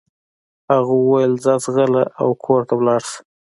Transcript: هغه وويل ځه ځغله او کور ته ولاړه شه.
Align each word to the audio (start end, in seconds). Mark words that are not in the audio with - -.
هغه 0.73 0.93
وويل 1.01 1.33
ځه 1.43 1.53
ځغله 1.63 2.03
او 2.21 2.27
کور 2.43 2.61
ته 2.67 2.73
ولاړه 2.79 3.07
شه. 3.11 3.19